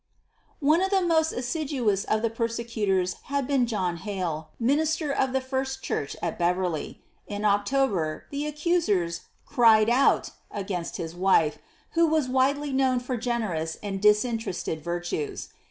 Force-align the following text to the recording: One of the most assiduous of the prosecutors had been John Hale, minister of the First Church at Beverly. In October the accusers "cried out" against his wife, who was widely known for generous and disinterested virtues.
One 0.61 0.81
of 0.81 0.89
the 0.89 1.01
most 1.03 1.31
assiduous 1.31 2.05
of 2.05 2.23
the 2.23 2.31
prosecutors 2.31 3.17
had 3.25 3.45
been 3.45 3.67
John 3.67 3.97
Hale, 3.97 4.49
minister 4.59 5.11
of 5.13 5.31
the 5.31 5.41
First 5.41 5.83
Church 5.83 6.15
at 6.23 6.39
Beverly. 6.39 7.03
In 7.27 7.45
October 7.45 8.25
the 8.31 8.47
accusers 8.47 9.25
"cried 9.45 9.91
out" 9.91 10.31
against 10.49 10.97
his 10.97 11.13
wife, 11.15 11.59
who 11.91 12.07
was 12.07 12.27
widely 12.27 12.73
known 12.73 12.99
for 12.99 13.15
generous 13.15 13.77
and 13.83 14.01
disinterested 14.01 14.81
virtues. 14.83 15.49